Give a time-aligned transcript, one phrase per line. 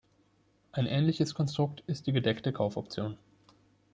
[0.71, 3.19] Ein ähnliches Konstrukt ist die gedeckte Kaufoption.